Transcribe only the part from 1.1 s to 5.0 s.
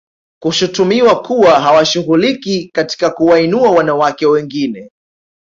kuwa hawashughuliki katika kuwainua wanawake wengine